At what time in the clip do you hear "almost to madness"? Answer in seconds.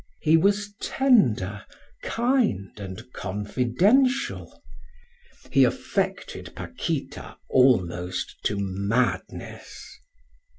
7.51-9.99